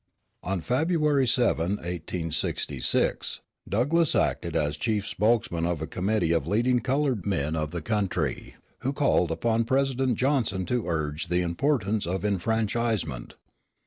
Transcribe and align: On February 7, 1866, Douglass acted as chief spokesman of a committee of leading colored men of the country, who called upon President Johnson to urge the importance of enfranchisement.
On 0.41 0.61
February 0.61 1.27
7, 1.27 1.73
1866, 1.75 3.41
Douglass 3.69 4.15
acted 4.15 4.55
as 4.55 4.75
chief 4.75 5.05
spokesman 5.05 5.63
of 5.67 5.79
a 5.79 5.85
committee 5.85 6.31
of 6.31 6.47
leading 6.47 6.79
colored 6.79 7.23
men 7.27 7.55
of 7.55 7.69
the 7.69 7.83
country, 7.83 8.55
who 8.79 8.93
called 8.93 9.29
upon 9.29 9.63
President 9.63 10.17
Johnson 10.17 10.65
to 10.65 10.87
urge 10.87 11.27
the 11.27 11.43
importance 11.43 12.07
of 12.07 12.25
enfranchisement. 12.25 13.35